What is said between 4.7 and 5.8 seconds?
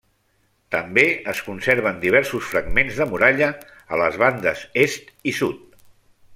est i sud.